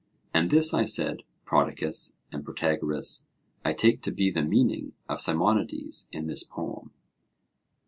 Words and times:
And 0.33 0.49
this, 0.49 0.73
I 0.73 0.83
said, 0.83 1.21
Prodicus 1.45 2.17
and 2.31 2.43
Protagoras, 2.43 3.27
I 3.63 3.73
take 3.73 4.01
to 4.01 4.11
be 4.11 4.31
the 4.31 4.41
meaning 4.41 4.93
of 5.07 5.21
Simonides 5.21 6.09
in 6.11 6.25
this 6.25 6.41
poem. 6.43 6.89